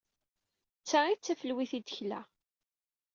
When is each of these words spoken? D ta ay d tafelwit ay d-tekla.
D 0.81 0.85
ta 0.89 0.99
ay 1.05 1.15
d 1.17 1.21
tafelwit 1.23 1.71
ay 1.77 1.81
d-tekla. 1.83 2.21